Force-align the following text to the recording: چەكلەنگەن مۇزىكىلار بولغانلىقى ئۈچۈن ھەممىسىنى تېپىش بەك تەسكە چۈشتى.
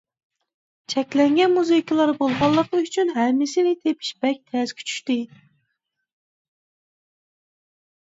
چەكلەنگەن 0.93 1.53
مۇزىكىلار 1.57 2.13
بولغانلىقى 2.21 2.81
ئۈچۈن 2.85 3.13
ھەممىسىنى 3.19 3.75
تېپىش 3.85 4.13
بەك 4.27 4.43
تەسكە 4.51 4.91
چۈشتى. 4.91 5.21